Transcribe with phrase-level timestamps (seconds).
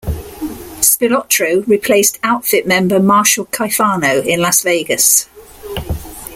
[0.79, 5.29] Spilotro replaced Outfit member Marshall Caifano in Las Vegas.